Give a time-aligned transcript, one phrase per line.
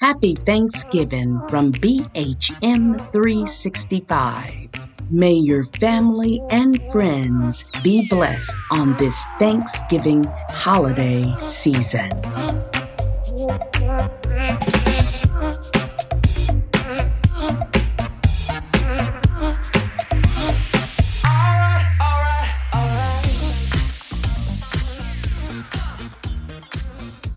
[0.00, 4.68] Happy Thanksgiving from BHM 365.
[5.10, 12.12] May your family and friends be blessed on this Thanksgiving holiday season.